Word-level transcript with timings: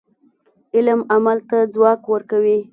علم 0.75 0.99
عمل 1.13 1.37
ته 1.49 1.57
ځواک 1.73 2.01
ورکوي. 2.13 2.57